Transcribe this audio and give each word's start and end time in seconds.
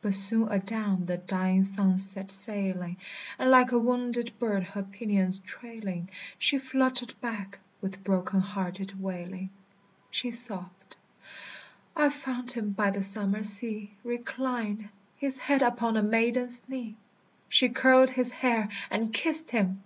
But 0.00 0.14
soon 0.14 0.48
adown 0.50 1.04
the 1.04 1.18
dying 1.18 1.64
sunset 1.64 2.30
sailing, 2.32 2.96
And 3.38 3.50
like 3.50 3.72
a 3.72 3.78
wounded 3.78 4.32
bird 4.38 4.62
her 4.62 4.82
pinions 4.82 5.38
trailing, 5.40 6.08
She 6.38 6.56
fluttered 6.56 7.12
back, 7.20 7.58
with 7.82 8.02
broken 8.02 8.40
hearted 8.40 8.98
wailing. 9.02 9.50
She 10.10 10.30
sobbed, 10.30 10.96
"I 11.94 12.08
found 12.08 12.52
him 12.52 12.70
by 12.70 12.88
the 12.90 13.02
summer 13.02 13.42
sea 13.42 13.92
Reclined, 14.02 14.88
his 15.18 15.38
head 15.38 15.60
upon 15.60 15.98
a 15.98 16.02
maiden's 16.02 16.66
knee, 16.70 16.96
She 17.50 17.68
curled 17.68 18.08
his 18.08 18.30
hair 18.30 18.70
and 18.90 19.12
kissed 19.12 19.50
him. 19.50 19.82